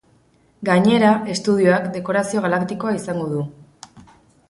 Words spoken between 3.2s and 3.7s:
du.